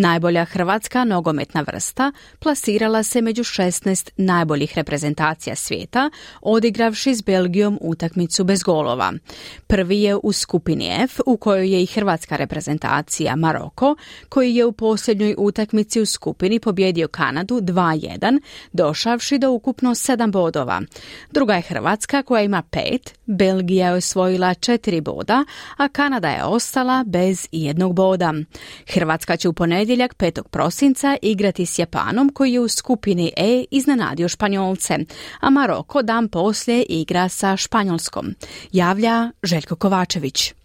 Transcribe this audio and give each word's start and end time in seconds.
Najbolja 0.00 0.44
hrvatska 0.44 1.04
nogometna 1.04 1.60
vrsta 1.60 2.12
plasirala 2.38 3.02
se 3.02 3.22
među 3.22 3.42
16 3.42 4.10
najboljih 4.16 4.74
reprezentacija 4.74 5.56
svijeta, 5.56 6.10
odigravši 6.40 7.14
s 7.14 7.22
Belgijom 7.22 7.78
utakmicu 7.80 8.44
bez 8.44 8.62
golova. 8.62 9.12
Prvi 9.66 10.02
je 10.02 10.16
u 10.22 10.32
skupini 10.32 10.90
F, 11.04 11.20
u 11.26 11.36
kojoj 11.36 11.72
je 11.72 11.82
i 11.82 11.86
hrvatska 11.86 12.36
reprezentacija 12.36 13.36
Maroko, 13.36 13.96
koji 14.28 14.54
je 14.54 14.64
u 14.64 14.72
posljednjoj 14.72 15.34
utakmici 15.38 16.00
u 16.00 16.06
skupini 16.06 16.60
pobjedio 16.60 17.08
Kanadu 17.08 17.60
2-1, 17.60 18.40
došavši 18.72 19.38
do 19.38 19.50
ukupno 19.50 19.90
7 19.90 20.30
bodova. 20.30 20.82
Druga 21.30 21.54
je 21.54 21.62
Hrvatska 21.62 22.22
koja 22.22 22.42
ima 22.42 22.62
5, 22.70 23.17
Belgija 23.28 23.88
je 23.88 23.94
osvojila 23.94 24.48
4 24.48 25.00
boda, 25.00 25.44
a 25.76 25.88
Kanada 25.88 26.28
je 26.28 26.44
ostala 26.44 27.04
bez 27.06 27.48
jednog 27.52 27.94
boda. 27.94 28.34
Hrvatska 28.86 29.36
će 29.36 29.48
u 29.48 29.52
ponedjeljak 29.52 30.16
5. 30.16 30.42
prosinca 30.42 31.16
igrati 31.22 31.66
s 31.66 31.78
Japanom 31.78 32.30
koji 32.34 32.52
je 32.52 32.60
u 32.60 32.68
skupini 32.68 33.32
E 33.36 33.64
iznenadio 33.70 34.28
Španjolce, 34.28 34.98
a 35.40 35.50
Maroko 35.50 36.02
dan 36.02 36.28
poslije 36.28 36.82
igra 36.82 37.28
sa 37.28 37.56
Španjolskom. 37.56 38.34
Javlja 38.72 39.30
Željko 39.42 39.76
Kovačević. 39.76 40.57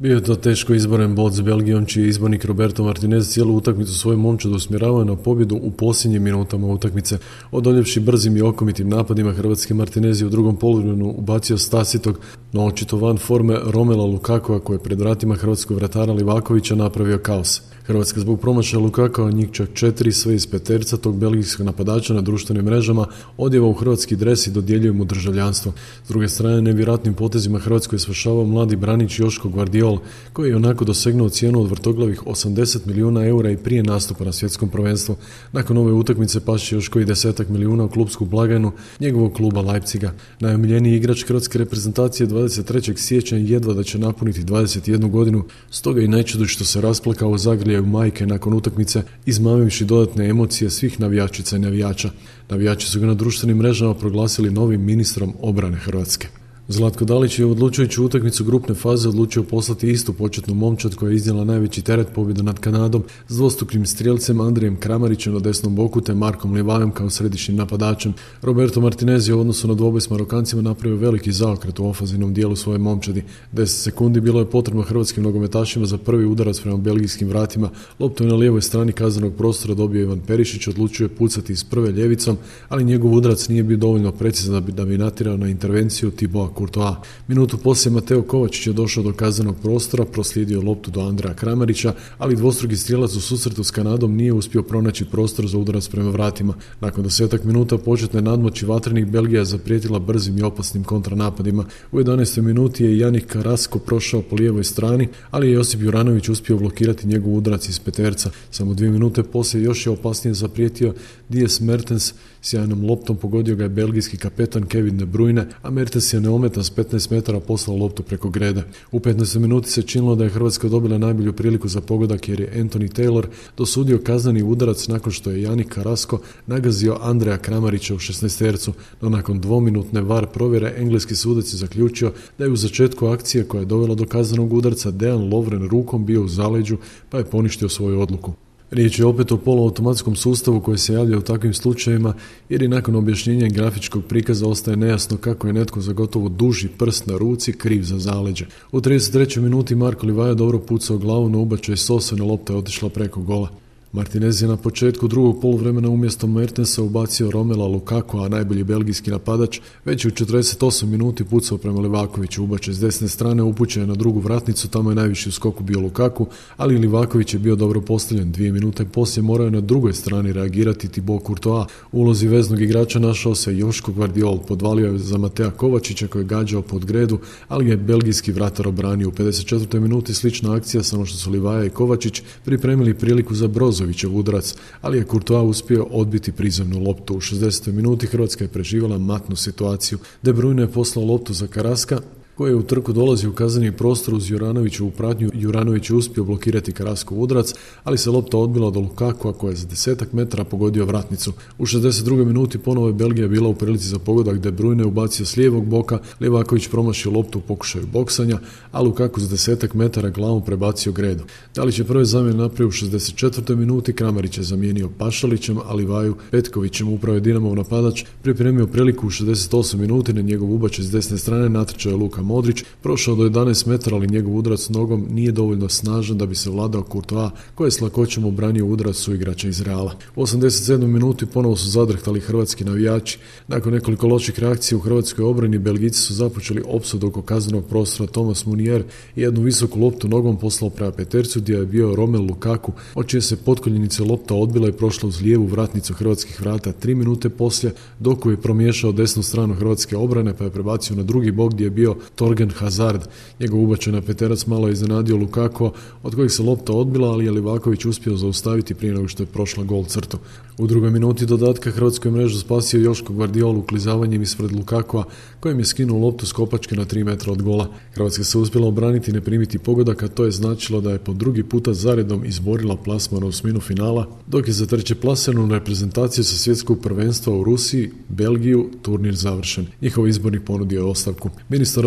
Bio 0.00 0.14
je 0.14 0.22
to 0.22 0.34
teško 0.34 0.74
izboren 0.74 1.14
bod 1.14 1.32
s 1.32 1.40
Belgijom, 1.40 1.86
čiji 1.86 2.08
izbornik 2.08 2.44
Roberto 2.44 2.84
Martinez 2.84 3.28
cijelu 3.28 3.56
utakmicu 3.56 3.98
svoju 3.98 4.18
momčad 4.18 4.52
usmjeravao 4.52 5.04
na 5.04 5.16
pobjedu 5.16 5.60
u 5.62 5.70
posljednjim 5.70 6.22
minutama 6.22 6.66
utakmice. 6.66 7.18
Odoljevši 7.50 8.00
brzim 8.00 8.36
i 8.36 8.42
okomitim 8.42 8.88
napadima, 8.88 9.32
hrvatski 9.32 9.74
Martinez 9.74 10.20
je 10.20 10.26
u 10.26 10.30
drugom 10.30 10.56
poluvremenu 10.56 11.14
ubacio 11.16 11.58
Stasitog, 11.58 12.20
no 12.52 12.64
očito 12.64 12.96
van 12.96 13.18
forme 13.18 13.58
Romela 13.64 14.04
Lukakova 14.04 14.60
koji 14.60 14.76
je 14.76 14.82
pred 14.82 15.00
vratima 15.00 15.34
hrvatskog 15.34 15.76
vratara 15.76 16.12
Livakovića 16.12 16.74
napravio 16.74 17.18
kaos. 17.18 17.62
Hrvatska 17.86 18.20
zbog 18.20 18.40
promašaja 18.40 18.80
Lukakova, 18.80 19.30
njih 19.30 19.48
čak 19.52 19.68
četiri, 19.74 20.12
sve 20.12 20.34
iz 20.34 20.46
peterca 20.46 20.96
tog 20.96 21.18
belgijskog 21.18 21.66
napadača 21.66 22.14
na 22.14 22.20
društvenim 22.20 22.64
mrežama, 22.64 23.06
odjeva 23.36 23.66
u 23.66 23.72
hrvatski 23.72 24.16
dres 24.16 24.46
i 24.46 24.50
dodjeljuje 24.50 24.92
mu 24.92 25.04
državljanstvo. 25.04 25.72
S 26.04 26.08
druge 26.08 26.28
strane, 26.28 26.62
nevjerojatnim 26.62 27.14
potezima 27.14 27.58
Hrvatskoj 27.58 27.96
je 27.96 28.00
svršavao 28.00 28.44
mladi 28.44 28.76
branić 28.76 29.18
Joško 29.18 29.48
Guardiol, 29.48 29.98
koji 30.32 30.48
je 30.50 30.56
onako 30.56 30.84
dosegnuo 30.84 31.28
cijenu 31.28 31.60
od 31.60 31.70
vrtoglavih 31.70 32.22
80 32.22 32.86
milijuna 32.86 33.26
eura 33.26 33.50
i 33.50 33.56
prije 33.56 33.82
nastupa 33.82 34.24
na 34.24 34.32
svjetskom 34.32 34.68
prvenstvu. 34.68 35.16
Nakon 35.52 35.76
ove 35.76 35.92
utakmice 35.92 36.40
paši 36.40 36.74
još 36.74 36.88
koji 36.88 37.04
desetak 37.04 37.48
milijuna 37.48 37.84
u 37.84 37.88
klubsku 37.88 38.24
blagajnu 38.24 38.72
njegovog 39.00 39.32
kluba 39.32 39.60
Leipziga. 39.60 40.12
Najomiljeniji 40.40 40.96
igrač 40.96 41.24
hrvatske 41.24 41.58
reprezentacije 41.58 42.26
23. 42.26 42.96
siječnja 42.96 43.38
jedva 43.38 43.74
da 43.74 43.82
će 43.82 43.98
napuniti 43.98 44.44
21 44.44 45.10
godinu, 45.10 45.44
stoga 45.70 46.00
i 46.00 46.08
nećudu 46.08 46.46
što 46.46 46.64
se 46.64 46.80
rasplakao 46.80 47.30
u 47.30 47.38
zagrljaju 47.70 47.86
majke 47.86 48.26
nakon 48.26 48.54
utakmice, 48.54 49.02
izmamivši 49.26 49.84
dodatne 49.84 50.28
emocije 50.28 50.70
svih 50.70 51.00
navijačica 51.00 51.56
i 51.56 51.58
navijača. 51.58 52.10
Navijači 52.48 52.86
su 52.86 53.00
ga 53.00 53.06
na 53.06 53.14
društvenim 53.14 53.56
mrežama 53.56 53.94
proglasili 53.94 54.50
novim 54.50 54.84
ministrom 54.84 55.34
obrane 55.40 55.76
Hrvatske. 55.76 56.39
Zlatko 56.72 57.04
Dalić 57.04 57.38
je 57.38 57.46
odlučujući 57.46 58.00
utakmicu 58.00 58.44
grupne 58.44 58.74
faze 58.74 59.08
odlučio 59.08 59.42
poslati 59.42 59.90
istu 59.90 60.12
početnu 60.12 60.54
momčad 60.54 60.94
koja 60.94 61.10
je 61.10 61.16
iznijela 61.16 61.44
najveći 61.44 61.82
teret 61.82 62.08
pobjede 62.14 62.42
nad 62.42 62.58
Kanadom 62.58 63.02
s 63.28 63.36
dvostukim 63.36 63.86
strijelcem 63.86 64.40
Andrijem 64.40 64.76
Kramarićem 64.76 65.32
na 65.32 65.38
desnom 65.38 65.74
boku 65.74 66.00
te 66.00 66.14
Markom 66.14 66.52
Livajem 66.52 66.90
kao 66.90 67.10
središnjim 67.10 67.56
napadačem. 67.56 68.14
Roberto 68.42 68.80
Martinez 68.80 69.28
je 69.28 69.34
u 69.34 69.40
odnosu 69.40 69.68
na 69.68 69.74
dvoboj 69.74 70.00
s 70.00 70.10
Marokancima 70.10 70.62
napravio 70.62 70.98
veliki 70.98 71.32
zaokret 71.32 71.78
u 71.78 71.86
ofazivnom 71.86 72.34
dijelu 72.34 72.56
svoje 72.56 72.78
momčadi. 72.78 73.24
10 73.52 73.66
sekundi 73.66 74.20
bilo 74.20 74.40
je 74.40 74.50
potrebno 74.50 74.82
hrvatskim 74.82 75.24
nogometašima 75.24 75.86
za 75.86 75.98
prvi 75.98 76.26
udarac 76.26 76.60
prema 76.60 76.76
belgijskim 76.76 77.28
vratima. 77.28 77.70
Loptu 77.98 78.24
je 78.24 78.28
na 78.28 78.36
lijevoj 78.36 78.62
strani 78.62 78.92
kaznenog 78.92 79.34
prostora 79.34 79.74
dobio 79.74 80.02
Ivan 80.02 80.20
Perišić, 80.20 80.68
odlučio 80.68 81.04
je 81.04 81.08
pucati 81.08 81.52
iz 81.52 81.64
prve 81.64 81.92
ljevicom, 81.92 82.36
ali 82.68 82.84
njegov 82.84 83.12
udarac 83.12 83.48
nije 83.48 83.62
bio 83.62 83.76
dovoljno 83.76 84.12
precizan 84.12 84.54
da 84.54 84.60
bi, 84.60 84.96
da 84.96 85.04
natirao 85.04 85.36
na 85.36 85.48
intervenciju 85.48 86.10
Tiboa 86.10 86.59
Courtois. 86.60 86.96
Minutu 87.28 87.58
poslije 87.58 87.92
Mateo 87.92 88.22
Kovačić 88.22 88.66
je 88.66 88.72
došao 88.72 89.02
do 89.02 89.12
kaznenog 89.12 89.56
prostora, 89.62 90.04
proslijedio 90.04 90.62
loptu 90.62 90.90
do 90.90 91.00
Andreja 91.00 91.34
Kramarića, 91.34 91.94
ali 92.18 92.36
dvostruki 92.36 92.76
strijelac 92.76 93.14
u 93.14 93.20
susretu 93.20 93.64
s 93.64 93.70
Kanadom 93.70 94.16
nije 94.16 94.32
uspio 94.32 94.62
pronaći 94.62 95.04
prostor 95.04 95.46
za 95.46 95.58
udarac 95.58 95.88
prema 95.88 96.10
vratima. 96.10 96.54
Nakon 96.80 97.04
desetak 97.04 97.44
minuta 97.44 97.78
početne 97.78 98.22
nadmoći 98.22 98.66
vatrenih 98.66 99.06
Belgija 99.06 99.44
zaprijetila 99.44 99.98
brzim 99.98 100.38
i 100.38 100.42
opasnim 100.42 100.84
kontranapadima. 100.84 101.64
U 101.92 101.98
11. 101.98 102.40
minuti 102.40 102.84
je 102.84 102.98
Janik 102.98 103.26
Karasko 103.26 103.78
prošao 103.78 104.22
po 104.22 104.36
lijevoj 104.36 104.64
strani, 104.64 105.08
ali 105.30 105.46
je 105.46 105.52
Josip 105.52 105.80
Juranović 105.80 106.28
uspio 106.28 106.56
blokirati 106.56 107.06
njegov 107.06 107.34
udarac 107.34 107.68
iz 107.68 107.78
peterca. 107.78 108.30
Samo 108.50 108.74
dvije 108.74 108.92
minute 108.92 109.22
poslije 109.22 109.64
još 109.64 109.86
je 109.86 109.92
opasnije 109.92 110.34
zaprijetio 110.34 110.94
Dijes 111.28 111.60
Mertens 111.60 112.12
Sjajnom 112.42 112.86
loptom 112.86 113.16
pogodio 113.16 113.56
ga 113.56 113.62
je 113.62 113.68
belgijski 113.68 114.16
kapetan 114.16 114.66
Kevin 114.66 114.96
De 114.96 115.06
Bruyne, 115.06 115.46
a 115.62 115.70
Mertens 115.70 116.12
je 116.12 116.20
neometan 116.20 116.64
s 116.64 116.72
15 116.72 117.12
metara 117.12 117.40
poslao 117.40 117.76
loptu 117.76 118.02
preko 118.02 118.30
grede. 118.30 118.62
U 118.92 118.98
15. 118.98 119.38
minuti 119.38 119.70
se 119.70 119.82
činilo 119.82 120.14
da 120.14 120.24
je 120.24 120.30
Hrvatska 120.30 120.68
dobila 120.68 120.98
najbolju 120.98 121.32
priliku 121.32 121.68
za 121.68 121.80
pogodak 121.80 122.28
jer 122.28 122.40
je 122.40 122.52
Anthony 122.56 122.92
Taylor 122.92 123.26
dosudio 123.56 123.98
kazneni 123.98 124.42
udarac 124.42 124.88
nakon 124.88 125.12
što 125.12 125.30
je 125.30 125.42
Janik 125.42 125.68
Karasko 125.68 126.20
nagazio 126.46 126.98
Andreja 127.02 127.38
Kramarića 127.38 127.94
u 127.94 127.98
16 127.98 128.38
tercu, 128.38 128.72
no 129.00 129.08
nakon 129.08 129.40
dvominutne 129.40 130.00
var 130.00 130.26
provjere 130.26 130.74
engleski 130.76 131.16
sudac 131.16 131.52
je 131.52 131.56
zaključio 131.56 132.12
da 132.38 132.44
je 132.44 132.50
u 132.50 132.56
začetku 132.56 133.06
akcije 133.06 133.44
koja 133.44 133.60
je 133.60 133.66
dovela 133.66 133.94
do 133.94 134.06
kaznenog 134.06 134.52
udarca 134.52 134.90
Dejan 134.90 135.32
Lovren 135.32 135.68
rukom 135.68 136.06
bio 136.06 136.22
u 136.22 136.28
zaleđu 136.28 136.76
pa 137.10 137.18
je 137.18 137.24
poništio 137.24 137.68
svoju 137.68 138.00
odluku. 138.00 138.32
Riječ 138.70 138.98
je 138.98 139.06
opet 139.06 139.32
o 139.32 139.36
poluautomatskom 139.36 140.16
sustavu 140.16 140.60
koji 140.60 140.78
se 140.78 140.92
javlja 140.92 141.18
u 141.18 141.22
takvim 141.22 141.54
slučajevima 141.54 142.14
jer 142.48 142.62
i 142.62 142.68
nakon 142.68 142.96
objašnjenja 142.96 143.48
grafičkog 143.48 144.04
prikaza 144.04 144.48
ostaje 144.48 144.76
nejasno 144.76 145.16
kako 145.16 145.46
je 145.46 145.52
netko 145.52 145.80
za 145.80 145.92
gotovo 145.92 146.28
duži 146.28 146.68
prst 146.78 147.06
na 147.06 147.18
ruci 147.18 147.52
kriv 147.52 147.82
za 147.82 147.98
zaleđe. 147.98 148.46
U 148.72 148.80
33. 148.80 149.40
minuti 149.40 149.74
Marko 149.74 150.06
Livaja 150.06 150.34
dobro 150.34 150.58
pucao 150.58 150.98
glavu 150.98 151.28
na 151.28 151.38
ubačaj 151.38 151.76
Sosa 151.76 152.16
na 152.16 152.24
lopta 152.24 152.52
je 152.52 152.58
otišla 152.58 152.88
preko 152.88 153.20
gola. 153.20 153.59
Martinez 153.92 154.42
je 154.42 154.48
na 154.48 154.56
početku 154.56 155.08
drugog 155.08 155.40
poluvremena 155.40 155.88
umjesto 155.88 156.26
Mertensa 156.26 156.82
ubacio 156.82 157.30
Romela 157.30 157.66
Lukaku, 157.66 158.18
a 158.18 158.28
najbolji 158.28 158.64
belgijski 158.64 159.10
napadač, 159.10 159.60
već 159.84 160.04
u 160.04 160.10
48 160.10 160.86
minuti 160.86 161.24
pucao 161.24 161.58
prema 161.58 161.80
Livakoviću. 161.80 162.44
Ubače 162.44 162.72
s 162.72 162.80
desne 162.80 163.08
strane 163.08 163.42
upućen 163.42 163.88
na 163.88 163.94
drugu 163.94 164.20
vratnicu, 164.20 164.68
tamo 164.68 164.90
je 164.90 164.94
najviši 164.94 165.28
u 165.28 165.32
skoku 165.32 165.62
bio 165.62 165.80
Lukaku, 165.80 166.26
ali 166.56 166.78
Livaković 166.78 167.34
je 167.34 167.40
bio 167.40 167.56
dobro 167.56 167.80
postavljen. 167.80 168.32
Dvije 168.32 168.52
minute 168.52 168.84
poslije 168.84 169.22
morao 169.22 169.44
je 169.44 169.50
na 169.50 169.60
drugoj 169.60 169.92
strani 169.92 170.32
reagirati 170.32 170.88
Thibaut 170.88 171.26
Courtois. 171.26 171.66
U 171.92 172.00
ulozi 172.00 172.28
veznog 172.28 172.60
igrača 172.60 172.98
našao 172.98 173.34
se 173.34 173.58
Joško 173.58 173.92
Guardiol, 173.92 174.38
podvalio 174.38 174.92
je 174.92 174.98
za 174.98 175.18
Matea 175.18 175.50
Kovačića 175.50 176.06
koji 176.06 176.22
je 176.22 176.26
gađao 176.26 176.62
pod 176.62 176.84
gredu, 176.84 177.18
ali 177.48 177.68
je 177.68 177.76
belgijski 177.76 178.32
vratar 178.32 178.68
obranio. 178.68 179.08
U 179.08 179.12
54. 179.12 179.80
minuti 179.80 180.14
slična 180.14 180.54
akcija, 180.54 180.82
samo 180.82 181.06
što 181.06 181.18
su 181.18 181.30
Livaja 181.30 181.64
i 181.64 181.70
Kovačić 181.70 182.22
pripremili 182.44 182.94
priliku 182.94 183.34
za 183.34 183.48
Broz 183.48 183.79
Brozovićev 183.80 184.16
udarac, 184.16 184.54
ali 184.82 184.98
je 184.98 185.04
Courtois 185.04 185.50
uspio 185.50 185.86
odbiti 185.90 186.32
prizemnu 186.32 186.80
loptu. 186.80 187.14
U 187.14 187.20
60. 187.20 187.72
minuti 187.72 188.06
Hrvatska 188.06 188.44
je 188.44 188.48
preživala 188.48 188.98
matnu 188.98 189.36
situaciju. 189.36 189.98
De 190.22 190.32
Bruyne 190.32 190.62
je 190.62 190.72
poslao 190.72 191.04
loptu 191.04 191.32
za 191.32 191.46
Karaska, 191.46 192.00
koji 192.40 192.50
je 192.50 192.56
u 192.56 192.62
trku 192.62 192.92
dolazi 192.92 193.28
u 193.28 193.32
kazneni 193.32 193.72
prostor 193.72 194.14
uz 194.14 194.30
Juranoviću 194.30 194.86
u 194.86 194.90
pratnju. 194.90 195.30
Juranović 195.34 195.90
je 195.90 195.96
uspio 195.96 196.24
blokirati 196.24 196.72
Karaskov 196.72 197.20
udrac, 197.20 197.54
ali 197.84 197.98
se 197.98 198.10
lopta 198.10 198.38
odbila 198.38 198.70
do 198.70 198.80
Lukaku, 198.80 199.32
koja 199.32 199.50
je 199.50 199.56
za 199.56 199.66
desetak 199.66 200.12
metara 200.12 200.44
pogodio 200.44 200.84
vratnicu. 200.84 201.32
U 201.58 201.66
62. 201.66 202.24
minuti 202.24 202.58
ponovo 202.58 202.86
je 202.86 202.92
Belgija 202.92 203.28
bila 203.28 203.48
u 203.48 203.54
prilici 203.54 203.88
za 203.88 203.98
pogodak 203.98 204.38
De 204.38 204.52
Bruyne 204.52 204.84
ubacio 204.84 205.26
s 205.26 205.36
lijevog 205.36 205.66
boka, 205.66 205.98
Levaković 206.20 206.68
promašio 206.68 207.12
loptu 207.12 207.38
u 207.38 207.42
pokušaju 207.42 207.86
boksanja, 207.92 208.38
a 208.72 208.82
Lukaku 208.82 209.20
za 209.20 209.28
desetak 209.28 209.74
metara 209.74 210.10
glavom 210.10 210.44
prebacio 210.44 210.92
gredu. 210.92 211.24
Dalić 211.54 211.78
je 211.78 211.84
prve 211.84 212.04
zamjene 212.04 212.38
napravio 212.38 212.68
u 212.68 212.70
64. 212.70 213.56
minuti, 213.56 213.92
Kramarić 213.92 214.38
je 214.38 214.44
zamijenio 214.44 214.90
Pašalićem, 214.98 215.58
ali 215.66 215.84
Vaju 215.84 216.16
Petkovićem 216.30 216.88
upravo 216.88 217.14
je 217.14 217.20
Dinamov 217.20 217.56
napadač 217.56 218.04
pripremio 218.22 218.66
priliku 218.66 219.06
u 219.06 219.10
68. 219.10 219.76
minuti 219.76 220.12
na 220.12 220.20
njegov 220.20 220.54
ubačaj 220.54 220.84
s 220.84 220.90
desne 220.90 221.18
strane 221.18 221.48
natrčao 221.48 221.90
je 221.90 221.96
Luka 221.96 222.22
Modrić 222.30 222.64
prošao 222.82 223.14
do 223.14 223.28
11 223.28 223.66
metara, 223.66 223.96
ali 223.96 224.08
njegov 224.08 224.36
udarac 224.36 224.68
nogom 224.68 225.06
nije 225.10 225.32
dovoljno 225.32 225.68
snažan 225.68 226.18
da 226.18 226.26
bi 226.26 226.34
se 226.34 226.50
vladao 226.50 226.84
Courtois, 226.92 227.32
koji 227.54 227.66
je 227.66 227.70
s 227.70 227.80
lakoćem 227.80 228.24
obranio 228.24 228.66
udarac 228.66 228.96
su 228.96 229.14
igrača 229.14 229.48
iz 229.48 229.60
Reala. 229.60 229.94
U 230.16 230.22
87. 230.22 230.86
minuti 230.86 231.26
ponovo 231.26 231.56
su 231.56 231.70
zadrhtali 231.70 232.20
hrvatski 232.20 232.64
navijači. 232.64 233.18
Nakon 233.48 233.72
nekoliko 233.72 234.06
loših 234.06 234.38
reakcija 234.38 234.78
u 234.78 234.80
hrvatskoj 234.80 235.24
obrani, 235.24 235.58
Belgici 235.58 236.00
su 236.00 236.14
započeli 236.14 236.62
opsadu 236.66 237.06
oko 237.06 237.22
kaznenog 237.22 237.64
prostora 237.66 238.10
Thomas 238.10 238.46
Munier 238.46 238.84
i 239.16 239.20
jednu 239.20 239.42
visoku 239.42 239.80
loptu 239.80 240.08
nogom 240.08 240.38
poslao 240.38 240.70
prema 240.70 240.92
Petercu 240.92 241.40
gdje 241.40 241.54
je 241.54 241.66
bio 241.66 241.94
Romel 241.94 242.22
Lukaku, 242.22 242.72
od 242.94 243.06
čije 243.06 243.20
se 243.20 243.36
potkoljenice 243.36 244.04
lopta 244.04 244.34
odbila 244.34 244.68
i 244.68 244.72
prošla 244.72 245.08
uz 245.08 245.22
lijevu 245.22 245.46
vratnicu 245.46 245.94
hrvatskih 245.94 246.40
vrata 246.40 246.72
tri 246.72 246.94
minute 246.94 247.28
poslije, 247.28 247.72
dok 247.98 248.26
je 248.26 248.36
promiješao 248.36 248.92
desnu 248.92 249.22
stranu 249.22 249.54
hrvatske 249.54 249.96
obrane 249.96 250.36
pa 250.36 250.44
je 250.44 250.50
prebacio 250.50 250.96
na 250.96 251.02
drugi 251.02 251.30
bok 251.30 251.52
gdje 251.52 251.64
je 251.64 251.70
bio 251.70 251.96
Torgen 252.20 252.50
Hazard. 252.50 253.02
Njegov 253.40 253.62
ubačen 253.62 253.94
na 253.94 254.00
Peterac 254.00 254.46
malo 254.46 254.68
je 254.68 254.72
iznenadio 254.72 255.16
Lukaku, 255.16 255.70
od 256.02 256.14
kojih 256.14 256.32
se 256.32 256.42
lopta 256.42 256.72
odbila, 256.72 257.08
ali 257.08 257.24
je 257.24 257.30
Livaković 257.30 257.84
uspio 257.84 258.16
zaustaviti 258.16 258.74
prije 258.74 258.94
nego 258.94 259.08
što 259.08 259.22
je 259.22 259.26
prošla 259.26 259.64
gol 259.64 259.84
crtu. 259.84 260.18
U 260.58 260.66
drugoj 260.66 260.90
minuti 260.90 261.26
dodatka 261.26 261.70
hrvatskoj 261.70 262.10
mrežu 262.10 262.38
spasio 262.38 262.80
Joško 262.80 263.12
Guardiolu 263.12 263.58
uklizavanjem 263.58 264.22
ispred 264.22 264.52
Lukakova, 264.52 265.04
kojem 265.40 265.58
je 265.58 265.64
skinuo 265.64 265.98
loptu 265.98 266.26
s 266.26 266.32
kopačke 266.32 266.76
na 266.76 266.84
3 266.84 267.04
metra 267.04 267.32
od 267.32 267.42
gola. 267.42 267.68
Hrvatska 267.94 268.24
se 268.24 268.38
uspjela 268.38 268.68
obraniti 268.68 269.10
i 269.10 269.14
ne 269.14 269.20
primiti 269.20 269.58
pogodak, 269.58 270.02
a 270.02 270.08
to 270.08 270.24
je 270.24 270.30
značilo 270.30 270.80
da 270.80 270.90
je 270.90 270.98
po 270.98 271.12
drugi 271.12 271.42
puta 271.42 271.74
zaredom 271.74 272.24
izborila 272.24 272.76
plasman 272.76 273.24
u 273.24 273.26
osminu 273.26 273.60
finala, 273.60 274.06
dok 274.26 274.48
je 274.48 274.52
za 274.52 274.66
treće 274.66 274.94
plasenu 274.94 275.48
reprezentaciju 275.52 276.24
sa 276.24 276.36
svjetskog 276.36 276.80
prvenstva 276.80 277.32
u 277.36 277.44
Rusiji, 277.44 277.90
Belgiju, 278.08 278.70
turnir 278.82 279.14
završen. 279.14 279.66
Njihov 279.82 280.08
izbornik 280.08 280.42
ponudio 280.44 280.80
je 280.80 280.84
ostavku. 280.84 281.30
Ministar 281.48 281.86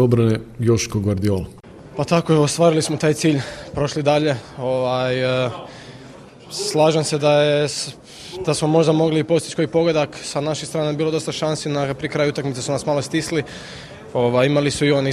Joško 0.60 1.00
Guardiola. 1.00 1.46
Pa 1.98 2.04
tako 2.04 2.34
je, 2.34 2.40
ostvarili 2.40 2.82
smo 2.82 2.98
taj 2.98 3.14
cilj, 3.14 3.42
prošli 3.74 4.04
dalje. 4.04 4.36
Ovaj, 4.58 5.46
e, 5.46 5.50
slažem 6.50 7.04
se 7.04 7.18
da 7.18 7.32
je 7.32 7.68
da 8.46 8.54
smo 8.54 8.68
možda 8.68 8.92
mogli 8.92 9.24
postići 9.24 9.56
koji 9.56 9.68
pogodak. 9.68 10.10
Sa 10.24 10.42
naše 10.42 10.66
strane 10.66 10.94
bilo 10.94 11.12
dosta 11.12 11.32
šansi, 11.32 11.70
na, 11.70 11.94
pri 11.94 12.10
kraju 12.10 12.30
utakmice 12.30 12.62
su 12.62 12.72
nas 12.72 12.86
malo 12.86 13.02
stisli. 13.02 13.44
Ova, 14.14 14.46
imali 14.46 14.72
su 14.72 14.86
i 14.86 14.92
oni 14.92 15.12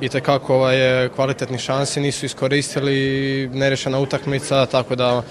i 0.00 0.08
tekako 0.08 0.54
ovaj, 0.54 1.08
kvalitetni 1.08 1.58
šansi, 1.58 2.00
nisu 2.00 2.26
iskoristili, 2.26 3.50
nerešena 3.52 3.98
utakmica, 3.98 4.66
tako 4.66 4.94
da 4.96 5.22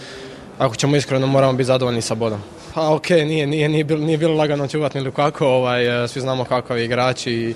ako 0.57 0.75
ćemo 0.75 0.95
iskreno 0.95 1.27
moramo 1.27 1.54
biti 1.54 1.68
zadovoljni 1.68 2.01
sa 2.01 2.15
bodom. 2.15 2.39
Pa 2.74 2.89
ok, 2.89 3.09
nije, 3.09 3.48
nije, 3.48 3.69
nije, 3.69 3.83
bilo, 3.83 4.06
nije 4.06 4.18
bilo 4.18 4.36
lagano 4.36 4.68
čuvati 4.68 5.01
ni 5.01 5.12
kako, 5.12 5.48
ovaj, 5.48 6.07
svi 6.07 6.21
znamo 6.21 6.45
kakav 6.45 6.77
je 6.77 6.86
igrač 6.86 7.27
i 7.27 7.54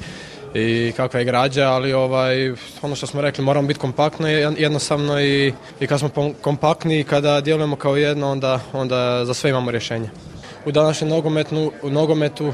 i 0.54 0.94
kakva 0.98 1.20
je 1.20 1.26
građa, 1.26 1.70
ali 1.70 1.94
ovaj, 1.94 2.54
ono 2.82 2.96
što 2.96 3.08
smo 3.08 3.22
rekli, 3.22 3.44
moramo 3.44 3.68
biti 3.68 3.80
kompaktno 3.80 4.28
jednostavno 4.58 5.22
i, 5.22 5.54
i 5.80 5.88
kad 5.88 6.00
smo 6.00 6.10
kompaktni 6.42 7.00
i 7.00 7.04
kada 7.04 7.42
djelujemo 7.42 7.76
kao 7.76 7.96
jedno, 7.96 8.32
onda, 8.32 8.60
onda 8.74 9.26
za 9.26 9.34
sve 9.34 9.50
imamo 9.50 9.72
rješenje. 9.72 10.10
U 10.66 10.72
današnjem 10.72 11.10
nogometnu, 11.10 11.72
u 11.84 11.90
nogometu 11.90 12.48
e, 12.48 12.54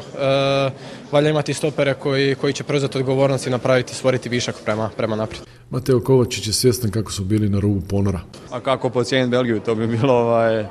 valja 1.11 1.29
imati 1.29 1.53
stopere 1.53 1.93
koji, 1.93 2.35
koji 2.35 2.53
će 2.53 2.63
preuzeti 2.63 2.97
odgovornost 2.97 3.47
i 3.47 3.49
napraviti, 3.49 3.95
stvoriti 3.95 4.29
višak 4.29 4.55
prema, 4.65 4.89
prema 4.97 5.15
naprijed. 5.15 5.43
Mateo 5.69 5.99
Kovačić 5.99 6.47
je 6.47 6.53
svjestan 6.53 6.91
kako 6.91 7.11
su 7.11 7.23
bili 7.23 7.49
na 7.49 7.59
rubu 7.59 7.81
ponora. 7.81 8.19
A 8.51 8.59
kako 8.59 8.89
pocijeniti 8.89 9.31
Belgiju, 9.31 9.59
to 9.59 9.75
bi 9.75 9.87
bilo 9.87 10.13
ovaj, 10.13 10.65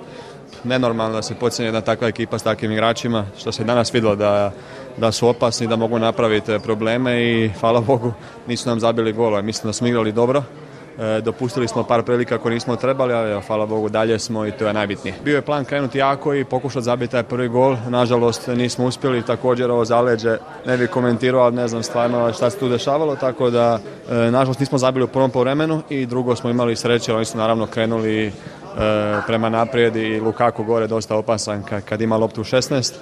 nenormalno 0.67 1.15
da 1.15 1.23
se 1.23 1.35
pocijeni 1.35 1.69
jedna 1.69 1.81
takva 1.81 2.09
ekipa 2.09 2.39
s 2.39 2.43
takvim 2.43 2.73
igračima, 2.73 3.27
što 3.39 3.53
se 3.53 3.65
danas 3.65 3.95
vidjelo 3.95 4.17
da 4.17 4.53
da 4.97 5.13
su 5.13 5.29
opasni, 5.29 5.67
da 5.67 5.77
mogu 5.77 5.99
napraviti 5.99 6.59
probleme 6.63 7.23
i 7.23 7.49
hvala 7.61 7.81
Bogu 7.81 8.13
nisu 8.47 8.69
nam 8.69 8.81
zabili 8.81 9.13
golove. 9.13 9.43
Mislim 9.43 9.69
da 9.69 9.73
smo 9.73 9.87
igrali 9.87 10.13
dobro. 10.13 10.43
E, 10.99 11.21
dopustili 11.21 11.69
smo 11.69 11.85
par 11.85 12.03
prilika 12.03 12.35
ako 12.35 12.51
nismo 12.51 12.77
trebali, 12.77 13.15
ali 13.15 13.43
hvala 13.43 13.67
Bogu 13.67 13.89
dalje 13.89 14.19
smo 14.19 14.47
i 14.47 14.53
to 14.53 14.67
je 14.67 14.73
najbitnije. 14.73 15.15
Bio 15.25 15.37
je 15.37 15.43
plan 15.43 15.65
krenuti 15.65 15.99
jako 15.99 16.35
i 16.35 16.45
pokušati 16.45 16.85
zabiti 16.85 17.13
taj 17.13 17.23
prvi 17.23 17.49
gol. 17.49 17.77
Nažalost 17.89 18.47
nismo 18.47 18.85
uspjeli, 18.87 19.23
također 19.23 19.71
ovo 19.71 19.85
zaleđe 19.85 20.39
ne 20.67 20.77
bi 20.77 20.87
komentirao, 20.87 21.43
ali 21.43 21.57
ne 21.57 21.69
znam 21.69 21.83
stvarno 21.83 22.33
šta 22.33 22.51
se 22.51 22.59
tu 22.59 22.69
dešavalo, 22.69 23.17
tako 23.17 23.51
da 23.51 23.79
e, 24.11 24.15
nažalost 24.15 24.61
nismo 24.61 24.79
zabili 24.79 25.05
u 25.05 25.09
prvom 25.09 25.31
povremenu 25.31 25.83
i 25.89 26.07
drugo 26.07 26.37
smo 26.37 26.51
imali 26.51 26.77
sreće, 26.77 27.15
oni 27.15 27.25
su 27.25 27.39
naravno 27.39 27.67
krenuli 27.67 28.33
prema 29.27 29.49
naprijed 29.49 29.97
i 29.97 30.21
Lukaku 30.21 30.65
gore 30.65 30.87
dosta 30.87 31.17
opasan 31.17 31.63
kad 31.85 32.01
ima 32.01 32.17
loptu 32.17 32.41
u 32.41 32.45
16 32.45 32.93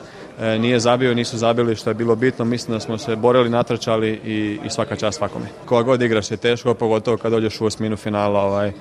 E, 0.41 0.59
nije 0.59 0.81
zabio, 0.81 1.15
nisu 1.15 1.39
zabili 1.39 1.77
što 1.77 1.91
je 1.91 1.95
bilo 1.95 2.17
bitno. 2.17 2.45
Mislim 2.45 2.77
da 2.77 2.81
smo 2.81 2.99
se 2.99 3.17
borili, 3.17 3.51
natrčali 3.51 4.11
i, 4.25 4.59
i 4.65 4.71
svaka 4.71 4.97
čast 4.97 5.19
svakome. 5.19 5.47
Koja 5.65 5.83
god 5.83 6.03
igraš 6.03 6.31
je 6.31 6.37
teško, 6.37 6.75
pogotovo 6.75 7.17
kad 7.17 7.33
dođeš 7.33 7.61
u 7.61 7.67
osminu 7.67 7.97
finala. 7.97 8.41
Ovaj, 8.41 8.69
e, 8.69 8.73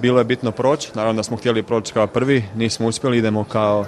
bilo 0.00 0.18
je 0.18 0.24
bitno 0.24 0.52
proći, 0.52 0.90
naravno 0.94 1.18
da 1.18 1.22
smo 1.22 1.36
htjeli 1.36 1.62
proći 1.62 1.92
kao 1.92 2.06
prvi, 2.06 2.44
nismo 2.56 2.86
uspjeli, 2.86 3.18
idemo 3.18 3.44
kao 3.44 3.86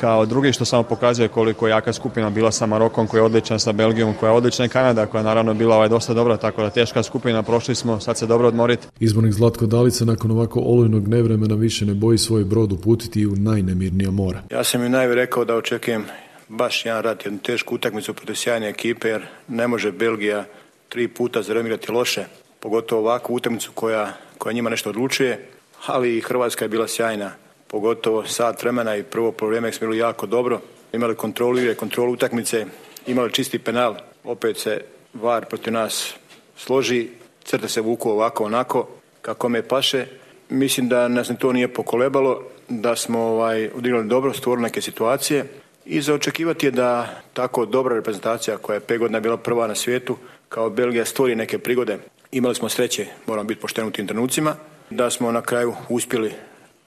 kao 0.00 0.26
drugi 0.26 0.52
što 0.52 0.64
samo 0.64 0.82
pokazuje 0.82 1.28
koliko 1.28 1.66
je 1.66 1.70
jaka 1.70 1.92
skupina 1.92 2.30
bila 2.30 2.52
sa 2.52 2.66
Marokom 2.66 3.06
koja 3.06 3.18
je 3.18 3.24
odlična 3.24 3.58
sa 3.58 3.72
Belgijom 3.72 4.14
koja 4.14 4.30
je 4.30 4.36
odlična 4.36 4.64
i 4.64 4.68
Kanada 4.68 5.06
koja 5.06 5.18
je 5.18 5.24
naravno 5.24 5.54
bila 5.54 5.76
ovaj 5.76 5.88
dosta 5.88 6.14
dobra 6.14 6.36
tako 6.36 6.62
da 6.62 6.70
teška 6.70 7.02
skupina 7.02 7.42
prošli 7.42 7.74
smo 7.74 8.00
sad 8.00 8.18
se 8.18 8.26
dobro 8.26 8.48
odmoriti. 8.48 8.86
Izbornik 9.00 9.32
Zlatko 9.32 9.66
Dalica 9.66 10.04
nakon 10.04 10.30
ovako 10.30 10.60
olujnog 10.60 11.08
nevremena 11.08 11.54
više 11.54 11.86
ne 11.86 11.94
boji 11.94 12.18
svoj 12.18 12.44
brod 12.44 12.72
uputiti 12.72 13.26
u 13.26 13.36
najnemirnija 13.36 14.10
mora. 14.10 14.42
Ja 14.50 14.64
sam 14.64 14.84
im 14.84 14.92
najvi 14.92 15.14
rekao 15.14 15.44
da 15.44 15.54
očekujem 15.54 16.04
baš 16.48 16.86
jedan 16.86 17.02
rat, 17.02 17.24
jednu 17.24 17.38
tešku 17.38 17.74
utakmicu 17.74 18.14
protiv 18.14 18.34
sjajne 18.34 18.68
ekipe 18.68 19.08
jer 19.08 19.26
ne 19.48 19.68
može 19.68 19.92
Belgija 19.92 20.44
tri 20.88 21.08
puta 21.08 21.42
zaremirati 21.42 21.92
loše, 21.92 22.24
pogotovo 22.60 23.02
ovakvu 23.02 23.34
utakmicu 23.34 23.70
koja, 23.74 24.12
koja 24.38 24.52
njima 24.52 24.70
nešto 24.70 24.90
odlučuje, 24.90 25.48
ali 25.86 26.16
i 26.16 26.20
Hrvatska 26.20 26.64
je 26.64 26.68
bila 26.68 26.88
sjajna 26.88 27.30
pogotovo 27.70 28.26
sat 28.26 28.62
vremena 28.62 28.96
i 28.96 29.02
prvo 29.02 29.34
vrijeme 29.40 29.72
smo 29.72 29.86
bili 29.86 29.98
jako 29.98 30.26
dobro. 30.26 30.60
Imali 30.92 31.14
kontrolu 31.16 31.58
igre, 31.58 31.74
kontrolu 31.74 32.12
utakmice, 32.12 32.66
imali 33.06 33.32
čisti 33.32 33.58
penal. 33.58 33.94
Opet 34.24 34.58
se 34.58 34.80
VAR 35.14 35.44
protiv 35.46 35.72
nas 35.72 36.14
složi, 36.56 37.08
crte 37.44 37.68
se 37.68 37.80
vuku 37.80 38.10
ovako 38.10 38.44
onako, 38.44 38.88
kako 39.22 39.48
me 39.48 39.62
paše. 39.62 40.06
Mislim 40.48 40.88
da 40.88 41.08
nas 41.08 41.30
to 41.38 41.52
nije 41.52 41.74
pokolebalo, 41.74 42.42
da 42.68 42.96
smo 42.96 43.18
ovaj, 43.18 43.70
odigrali 43.74 44.08
dobro, 44.08 44.32
stvorili 44.32 44.62
neke 44.62 44.80
situacije 44.80 45.44
i 45.84 46.00
za 46.00 46.14
očekivati 46.14 46.66
je 46.66 46.70
da 46.70 47.20
tako 47.32 47.66
dobra 47.66 47.94
reprezentacija 47.94 48.56
koja 48.56 48.74
je 48.74 48.80
pet 48.80 48.98
godina 48.98 49.20
bila 49.20 49.36
prva 49.36 49.66
na 49.66 49.74
svijetu, 49.74 50.16
kao 50.48 50.70
Belgija 50.70 51.04
stvori 51.04 51.34
neke 51.34 51.58
prigode. 51.58 51.98
Imali 52.32 52.54
smo 52.54 52.68
sreće, 52.68 53.06
moram 53.26 53.46
biti 53.46 53.60
pošten 53.60 53.86
u 53.86 53.90
tim 53.90 54.06
trenucima, 54.06 54.54
da 54.90 55.10
smo 55.10 55.32
na 55.32 55.42
kraju 55.42 55.74
uspjeli 55.88 56.32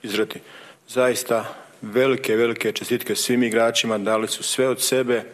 izrati 0.03 0.39
zaista 0.87 1.45
velike, 1.81 2.35
velike 2.35 2.71
čestitke 2.71 3.15
svim 3.15 3.43
igračima, 3.43 3.97
dali 3.97 4.27
su 4.27 4.43
sve 4.43 4.67
od 4.67 4.81
sebe, 4.81 5.15
e, 5.15 5.25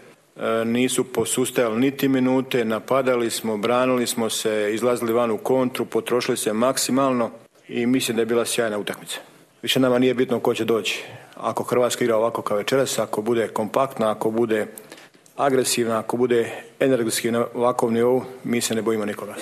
nisu 0.65 1.03
posustajali 1.03 1.79
niti 1.79 2.07
minute, 2.07 2.65
napadali 2.65 3.29
smo, 3.29 3.57
branili 3.57 4.07
smo 4.07 4.29
se, 4.29 4.69
izlazili 4.73 5.13
van 5.13 5.31
u 5.31 5.37
kontru, 5.37 5.85
potrošili 5.85 6.37
se 6.37 6.53
maksimalno 6.53 7.31
i 7.67 7.85
mislim 7.85 8.15
da 8.15 8.21
je 8.21 8.25
bila 8.25 8.45
sjajna 8.45 8.77
utakmica. 8.77 9.19
Više 9.61 9.79
nama 9.79 9.99
nije 9.99 10.13
bitno 10.13 10.39
ko 10.39 10.53
će 10.53 10.65
doći. 10.65 11.03
Ako 11.35 11.63
Hrvatska 11.63 12.03
igra 12.03 12.17
ovako 12.17 12.41
kao 12.41 12.57
večeras, 12.57 12.99
ako 12.99 13.21
bude 13.21 13.47
kompaktna, 13.47 14.11
ako 14.11 14.31
bude 14.31 14.67
agresivna, 15.37 15.99
ako 15.99 16.17
bude 16.17 16.51
energetski 16.79 17.31
na 17.31 17.45
ovakvom 17.53 17.93
nivou, 17.93 18.23
mi 18.43 18.61
se 18.61 18.75
ne 18.75 18.81
bojimo 18.81 19.05
nikoga. 19.05 19.35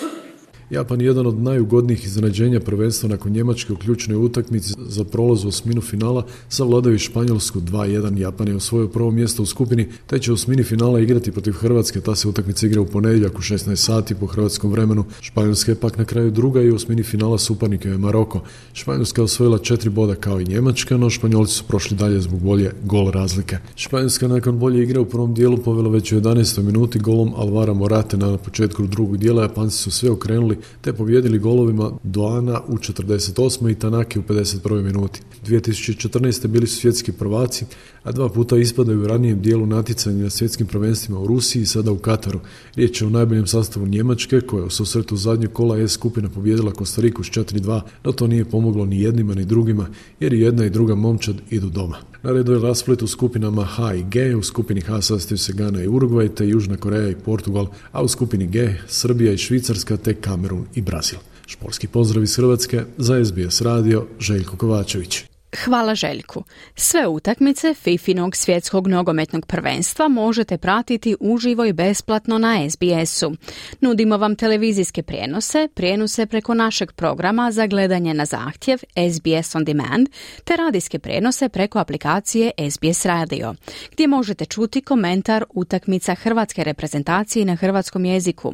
Japan 0.70 1.02
je 1.02 1.08
jedan 1.08 1.28
od 1.28 1.40
najugodnijih 1.40 2.06
iznenađenja 2.06 2.60
prvenstva 2.60 3.10
nakon 3.10 3.32
Njemačke 3.32 3.74
u 3.74 3.76
ključnoj 3.76 4.18
utakmici 4.18 4.74
za 4.78 5.04
prolaz 5.04 5.46
u 5.46 5.48
osminu 5.48 5.82
finala 5.82 6.26
savladaju 6.50 7.00
Španjolsku 7.00 7.60
2-1. 7.60 8.18
Japan 8.18 8.48
je 8.48 8.56
osvojio 8.56 8.88
prvo 8.88 9.12
mjesto 9.12 9.44
u 9.44 9.46
skupini, 9.46 9.88
te 10.08 10.20
će 10.20 10.32
u 10.32 10.34
osmini 10.34 10.64
finala 10.64 11.00
igrati 11.00 11.32
protiv 11.32 11.52
Hrvatske. 11.52 12.02
Ta 12.02 12.16
se 12.16 12.28
utakmica 12.28 12.68
igra 12.68 12.82
u 12.82 12.86
ponedjeljak 12.86 13.40
u 13.40 13.42
16 13.42 13.76
sati 13.76 14.16
po 14.16 14.26
hrvatskom 14.26 14.72
vremenu. 14.72 15.06
Španjolska 15.22 15.72
je 15.72 15.76
pak 15.76 15.98
na 15.98 16.06
kraju 16.06 16.32
druga 16.32 16.62
i 16.62 16.72
u 16.72 16.76
osmini 16.76 17.04
finala 17.04 17.38
suparnika 17.38 17.90
je 17.90 17.98
Maroko. 17.98 18.42
Španjolska 18.74 19.22
je 19.22 19.24
osvojila 19.24 19.58
četiri 19.58 19.90
boda 19.90 20.16
kao 20.16 20.40
i 20.42 20.46
Njemačka, 20.46 20.98
no 20.98 21.10
Španjolci 21.10 21.54
su 21.54 21.64
prošli 21.64 21.98
dalje 21.98 22.22
zbog 22.22 22.40
bolje 22.40 22.72
gol 22.84 23.12
razlike. 23.12 23.58
Španjolska 23.76 24.28
nakon 24.28 24.60
bolje 24.60 24.84
igre 24.84 25.00
u 25.00 25.06
prvom 25.06 25.34
dijelu 25.34 25.58
povela 25.58 25.90
već 25.90 26.12
u 26.12 26.16
11. 26.22 26.62
minuti 26.62 27.00
golom 27.00 27.34
Alvara 27.36 27.74
Morate 27.74 28.18
na 28.18 28.38
početku 28.38 28.88
drugog 28.88 29.18
dijela. 29.18 29.42
Japanci 29.42 29.78
su 29.78 29.92
sve 29.92 30.12
okrenuli 30.12 30.57
te 30.82 30.94
pobjedili 30.94 31.40
golovima 31.40 31.92
Doana 32.04 32.62
u 32.68 32.78
48. 32.78 33.72
i 33.72 33.76
Tanaki 33.76 34.20
u 34.20 34.24
51. 34.24 34.82
minuti. 34.82 35.22
2014. 35.46 36.48
bili 36.48 36.68
su 36.68 36.80
svjetski 36.80 37.12
prvaci, 37.12 37.66
a 38.04 38.12
dva 38.12 38.30
puta 38.30 38.58
ispadaju 38.58 39.02
u 39.02 39.08
ranijem 39.08 39.42
dijelu 39.42 39.66
natjecanja 39.66 40.24
na 40.24 40.30
svjetskim 40.30 40.68
prvenstvima 40.68 41.20
u 41.20 41.28
Rusiji 41.28 41.62
i 41.62 41.66
sada 41.66 41.92
u 41.92 41.98
Kataru. 41.98 42.40
Riječ 42.76 43.02
je 43.02 43.08
o 43.08 43.10
najboljem 43.10 43.48
sastavu 43.48 43.88
Njemačke, 43.88 44.42
koja 44.42 44.66
u 44.66 44.70
susretu 44.70 45.18
zadnjeg 45.18 45.54
kola 45.54 45.78
S 45.88 45.92
skupina 45.92 46.30
pobjedila 46.30 46.72
Kostariku 46.72 47.24
s 47.24 47.28
4-2, 47.28 47.82
no 48.04 48.12
to 48.12 48.28
nije 48.28 48.46
pomoglo 48.46 48.86
ni 48.86 49.02
jednima 49.02 49.36
ni 49.36 49.46
drugima, 49.46 49.88
jer 50.20 50.34
i 50.34 50.40
jedna 50.40 50.66
i 50.66 50.70
druga 50.70 50.96
momčad 50.96 51.36
idu 51.50 51.70
doma. 51.70 51.98
Na 52.24 52.32
redu 52.32 52.54
je 52.54 52.60
rasplet 52.60 53.02
u 53.02 53.08
skupinama 53.08 53.66
H 53.66 53.94
i 53.96 54.04
G, 54.04 54.36
u 54.36 54.44
skupini 54.44 54.82
H 54.82 55.02
sastaju 55.02 55.38
se 55.38 55.54
Gana 55.54 55.84
i 55.84 55.88
Urugvaj, 55.88 56.30
te 56.36 56.48
Južna 56.48 56.78
Koreja 56.78 57.10
i 57.10 57.16
Portugal, 57.16 57.68
a 57.92 58.04
u 58.04 58.08
skupini 58.08 58.48
G 58.48 58.76
Srbija 58.88 59.34
i 59.34 59.38
Švicarska, 59.38 59.98
te 59.98 60.14
Kamerun 60.48 60.68
i 60.76 60.82
Brazil. 60.82 61.20
Šporski 61.48 61.88
pozdrav 61.88 62.24
iz 62.24 62.36
Hrvatske 62.36 62.82
za 62.98 63.26
SBS 63.26 63.62
radio 63.62 64.08
Željko 64.20 64.58
Kovačević. 64.58 65.24
Hvala 65.64 65.96
Željku. 65.96 66.44
Sve 66.76 67.08
utakmice 67.08 67.74
Fifinog 67.74 68.36
svjetskog 68.36 68.88
nogometnog 68.88 69.46
prvenstva 69.46 70.08
možete 70.08 70.58
pratiti 70.58 71.16
uživo 71.20 71.66
i 71.66 71.74
besplatno 71.74 72.38
na 72.38 72.70
SBS-u. 72.70 73.36
Nudimo 73.82 74.18
vam 74.18 74.36
televizijske 74.36 75.04
prijenose, 75.04 75.68
prijenose 75.76 76.26
preko 76.26 76.54
našeg 76.54 76.92
programa 76.92 77.52
za 77.52 77.68
gledanje 77.68 78.14
na 78.14 78.26
zahtjev 78.26 78.80
SBS 79.12 79.56
On 79.56 79.66
Demand, 79.66 80.08
te 80.44 80.56
radijske 80.56 81.00
prijenose 81.00 81.50
preko 81.50 81.80
aplikacije 81.80 82.52
SBS 82.72 83.06
Radio, 83.06 83.56
gdje 83.92 84.08
možete 84.08 84.46
čuti 84.46 84.82
komentar 84.82 85.46
utakmica 85.54 86.16
hrvatske 86.16 86.64
reprezentacije 86.64 87.46
na 87.46 87.56
hrvatskom 87.56 88.06
jeziku. 88.06 88.54